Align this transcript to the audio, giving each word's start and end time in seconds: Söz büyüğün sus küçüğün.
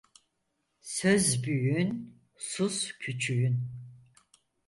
Söz 0.81 1.43
büyüğün 1.43 2.21
sus 2.37 2.91
küçüğün. 2.97 3.69